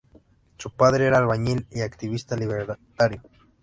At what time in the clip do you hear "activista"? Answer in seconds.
1.81-2.35